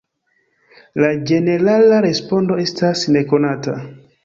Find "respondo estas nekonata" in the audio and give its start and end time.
2.07-3.79